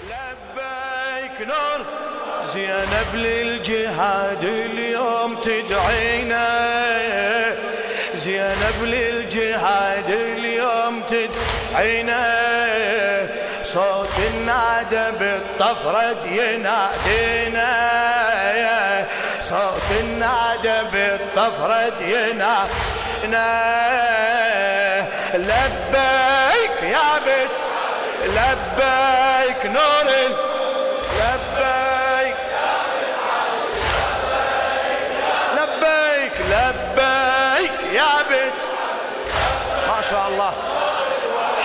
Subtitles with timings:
[0.00, 1.86] لبيك نور
[2.52, 6.46] زينب للجهاد اليوم تدعينا.
[8.14, 12.22] زينب للجهاد اليوم تدعينا.
[13.64, 17.70] صوت النادى بالطفرة ينادينا.
[19.40, 23.48] صوت النادى بالطفرة ينادينا.
[25.34, 27.50] لبيك يا بت
[28.26, 29.95] لبيك نور.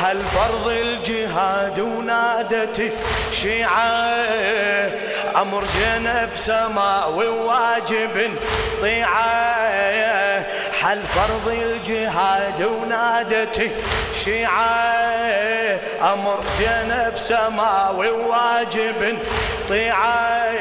[0.02, 2.94] حل فرض الجهاد ونادت
[3.32, 3.92] شيعة
[5.42, 8.36] أمر زينب سماوي وواجب
[8.82, 10.44] طيعة.
[10.82, 13.72] حل فرض الجهاد ونادت
[14.24, 15.80] شيعة
[16.14, 19.20] أمر زينب سماوي وواجب
[19.70, 20.52] طيعة.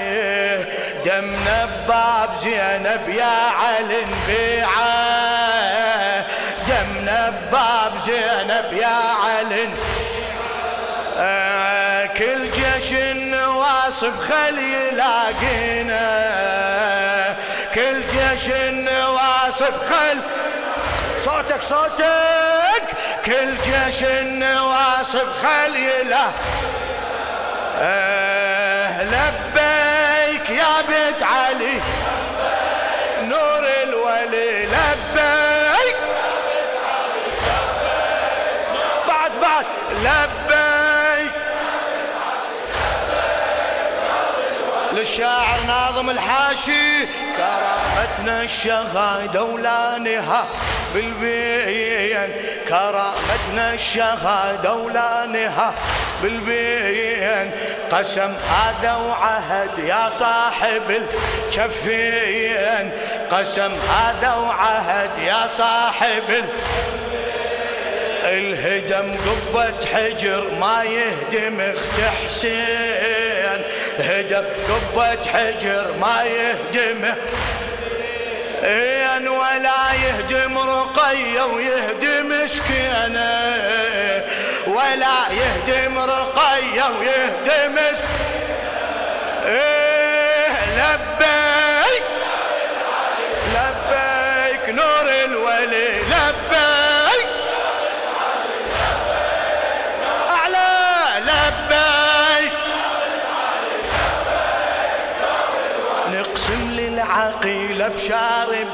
[1.04, 5.29] دم نباب زينب يا علي بيعه
[7.30, 9.68] دم نباب زينب يا علي.
[11.18, 16.06] آه كل جيش النواصب خلي يلاقينا
[17.74, 20.18] كل جيش النواصب خل
[21.24, 22.82] صوتك صوتك.
[23.26, 26.26] كل جيش النواصب خل يلا
[27.78, 31.80] آه لبيك يا بيت علي.
[33.22, 35.39] نور الولي لبيك
[40.04, 41.32] بعد لبيك.
[44.92, 50.44] للشاعر ناظم الحاشي كرامتنا الشهادة ولا نها
[50.94, 52.34] بالبين
[52.68, 55.74] كرامتنا الشهادة ولا نها
[56.22, 57.50] بالبين
[57.92, 62.92] قسم هذا وعهد يا صاحب الكفين.
[63.30, 66.99] قسم هذا وعهد يا صاحب الكفين
[68.30, 73.62] الهدم قبة حجر ما يهدم اخت حسين.
[73.98, 77.14] هدم قبة حجر ما يهدم
[78.62, 83.40] إن ولا يهدم رقية ويهدم سكينة
[84.66, 88.09] ولا يهدم رقية ويهدم إيه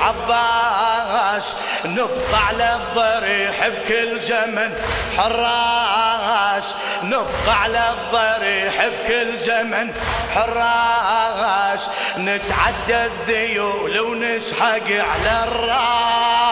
[0.00, 4.74] العباس نبقى على الضريح بكل زمن
[5.16, 9.94] حراس نبقى على الضريح بكل زمن
[10.34, 16.51] حراس نتعدى الذيول ونسحق على الراس.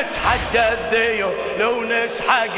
[0.00, 2.56] نتحدى الذيول ونسحق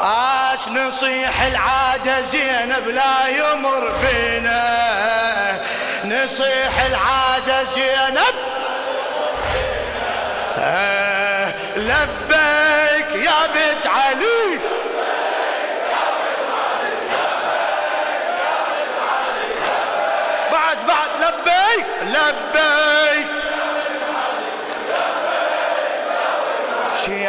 [0.00, 5.60] عاش نصيح العادة زينب لا يمر بينا.
[6.04, 8.34] نصيح العادة زينب.
[10.58, 14.60] آه لبيك يا بنت علي.
[20.52, 23.39] بعد بعد لبيك لبيك.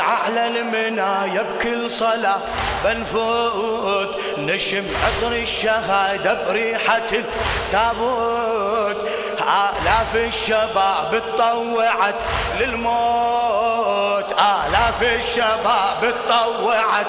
[0.02, 2.40] شيع على المنايا بكل صلاة.
[2.84, 9.10] بنفوت نشم عطر الشهادة بريحة التابوت.
[9.40, 12.16] آلاف الشباب تطوعت
[12.60, 14.26] للموت.
[14.32, 17.08] آلاف الشباب تطوعت.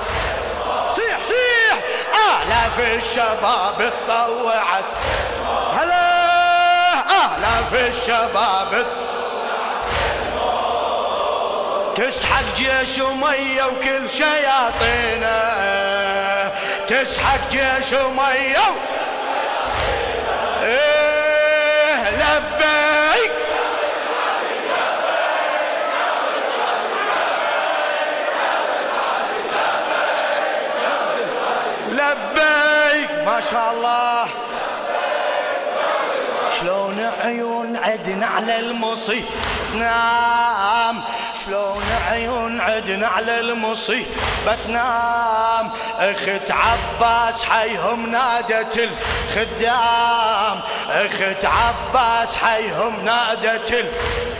[0.94, 1.78] صيح صيح.
[2.32, 4.84] آلاف الشباب تطوعت.
[5.78, 6.22] هلا
[7.24, 8.86] آلاف الشباب
[11.96, 15.42] تسحق جيش ومية وكل شياطينه
[16.88, 18.66] تسحق جيش ومية
[20.62, 23.32] إيه لبيك.
[31.88, 34.28] لبيك ما شاء الله.
[36.60, 39.26] شلون عيون عدنا على المصيبة
[39.72, 41.02] تنام
[41.44, 50.60] شلون عيون عدنا على المصيبة؟ تنام اخت عباس حيهم نادت الخدام.
[50.90, 53.84] اخت عباس حيهم نادت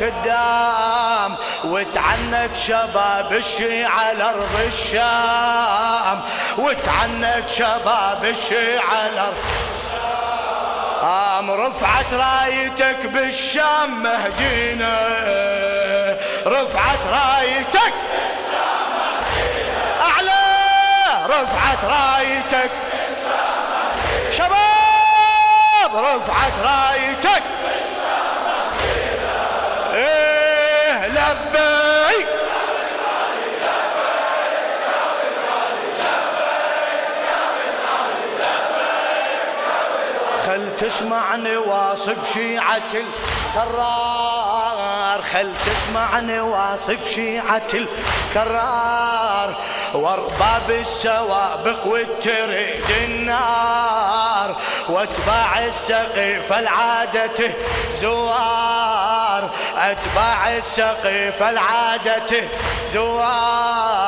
[0.00, 1.36] الخدام.
[1.64, 6.22] وتعنت شباب الشيعة لأرض الشام.
[6.58, 9.34] وتعنت شباب الشيعة لأرض
[11.02, 14.98] قام رفعت رايتك بالشام مهدينا
[16.46, 17.94] رفعت رايتك
[20.00, 20.42] أعلى.
[21.26, 22.70] رفعت رايتك
[24.30, 25.90] شباب.
[25.94, 27.42] رفعت رايتك
[29.94, 31.71] إيه لبيك.
[40.82, 42.92] تسمعني واصب شيعة
[43.54, 45.22] الكرار.
[45.32, 49.54] خل تسمعني واصب شيعة الكرار.
[49.94, 54.56] وارباب السوابق والتريد النار.
[54.88, 57.50] واتباع السقيف العادة
[58.00, 59.50] زوار.
[59.76, 62.48] أتباع السقيف العادة
[62.94, 64.01] زوار.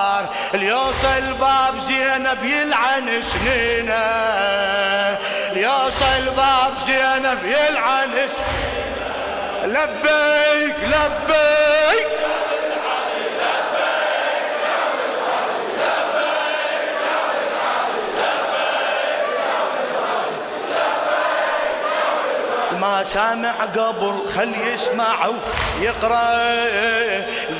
[0.54, 3.94] اليوصل باب زينب يلعن سنينه
[5.52, 8.84] اليوصل باب زينب يلعن سنينه
[9.64, 12.06] لبيك لبيك.
[22.84, 25.34] ما سامع قبل خل يسمعوا.
[25.80, 26.26] يقرأ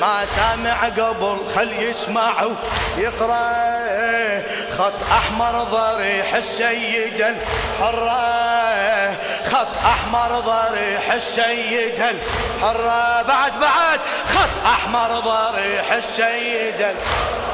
[0.01, 2.55] ما سامع قبل خل يسمعوا.
[2.97, 4.43] يقرأ
[4.77, 9.15] خط أحمر ضريح السيد الحرة.
[9.51, 13.21] خط أحمر ضريح السيد الحرة.
[13.21, 13.99] بعد بعد
[14.35, 17.45] خط أحمر ضريح السيد الحرة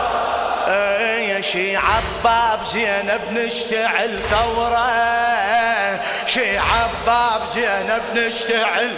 [1.32, 5.21] يا شي عباب زينب نشتعل ثورة.
[6.34, 8.96] شي عباب زينب نشتعل.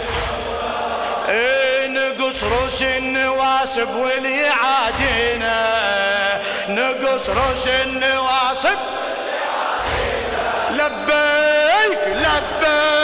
[1.88, 5.58] نقص روس النواسب واللي عادينا
[6.68, 8.78] نقص روس النواسب
[10.70, 13.03] لبيك لبيك.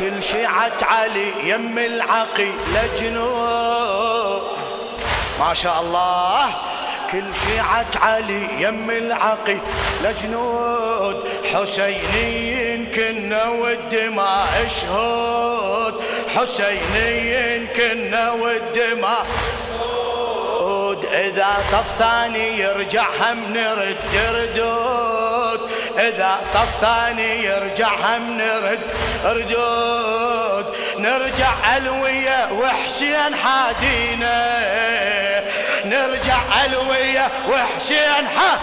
[0.00, 4.42] كل شيعة علي يم العقي لجنود
[5.40, 6.54] ما شاء الله.
[7.12, 9.56] كل شيعة علي يم العقي
[10.04, 15.94] لجنود حسينيين كنا والدماء شهود.
[16.36, 19.26] حسينيين كنا والدماء
[19.68, 21.04] شهود.
[21.04, 23.96] إذا طف ثاني يرجع هم نرد
[24.34, 25.19] ردود.
[25.98, 28.80] إذا طف ثاني يرجع هم نرد
[29.24, 30.66] ردود
[30.98, 34.60] نرجع علوية وحسين حادينا
[35.84, 38.58] نرجع علوية وحسين ح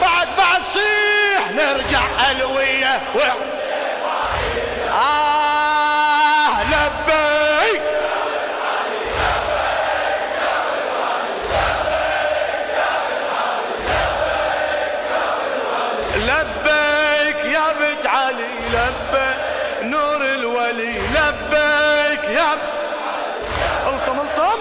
[0.00, 3.54] بعد بعد صيح نرجع علوية وحسين
[4.92, 7.33] آه لبيك.
[16.34, 19.36] لبيك يا بنت علي لبيك
[19.82, 22.52] نور الولي لبيك يا
[23.86, 24.58] ألطم ألطم.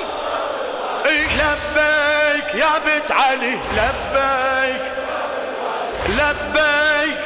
[1.06, 4.82] لبيك يا بنت علي لبيك
[6.10, 7.20] لبيك.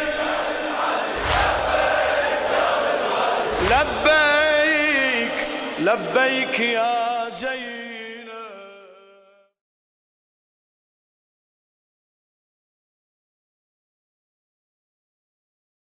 [3.69, 5.47] لبيك
[5.79, 7.76] لبيك يا زين